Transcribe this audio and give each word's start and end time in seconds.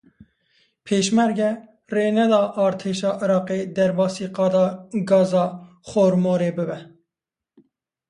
Pêşmerge 0.85 1.49
rê 1.95 2.05
neda 2.15 2.41
artêşa 2.65 3.11
Iraqê 3.23 3.59
derbasî 3.75 4.27
qada 4.37 4.65
gaza 5.09 5.45
Xor 5.89 6.13
Morê 6.23 6.51
bibe. 6.57 6.79